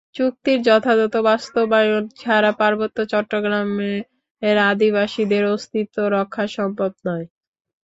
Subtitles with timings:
[0.15, 7.25] চুক্তির যথাযথ বাস্তবায়ন ছাড়া পার্বত্য চট্টগ্রামের আদিবাসীদের অস্তিত্ব রক্ষা সম্ভব নয়।